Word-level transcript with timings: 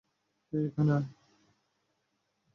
হেই 0.53 0.63
এখানে 0.67 0.91
আয়। 0.93 1.05